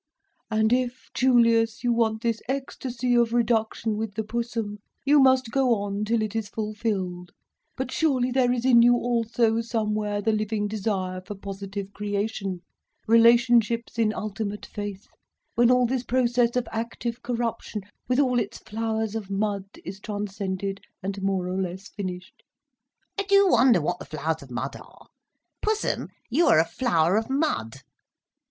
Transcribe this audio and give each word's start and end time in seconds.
'And 0.49 0.73
if, 0.73 1.11
Julius, 1.13 1.83
you 1.83 1.93
want 1.93 2.23
this 2.23 2.41
ecstasy 2.49 3.13
of 3.13 3.33
reduction 3.33 3.97
with 3.97 4.15
the 4.15 4.23
Pussum, 4.23 4.79
you 5.05 5.19
must 5.19 5.51
go 5.51 5.75
on 5.75 6.05
till 6.05 6.23
it 6.23 6.35
is 6.35 6.49
fulfilled. 6.49 7.33
But 7.77 7.91
surely 7.91 8.31
there 8.31 8.51
is 8.51 8.65
in 8.65 8.81
you 8.81 8.95
also, 8.95 9.61
somewhere, 9.61 10.19
the 10.19 10.31
living 10.31 10.67
desire 10.67 11.21
for 11.21 11.35
positive 11.35 11.93
creation, 11.93 12.61
relationships 13.05 13.99
in 13.99 14.11
ultimate 14.11 14.65
faith, 14.65 15.05
when 15.53 15.69
all 15.69 15.85
this 15.85 16.01
process 16.03 16.55
of 16.55 16.67
active 16.71 17.21
corruption, 17.21 17.83
with 18.07 18.17
all 18.19 18.39
its 18.39 18.57
flowers 18.57 19.13
of 19.13 19.29
mud, 19.29 19.65
is 19.85 19.99
transcended, 19.99 20.81
and 21.03 21.21
more 21.21 21.47
or 21.47 21.61
less 21.61 21.89
finished—' 21.89 22.41
I 23.19 23.21
do 23.29 23.49
wonder 23.49 23.79
what 23.81 23.99
the 23.99 24.05
flowers 24.05 24.41
of 24.41 24.49
mud 24.49 24.75
are. 24.77 25.05
Pussum, 25.61 26.07
you 26.27 26.47
are 26.47 26.57
a 26.57 26.65
flower 26.65 27.17
of 27.17 27.29
mud." 27.29 27.81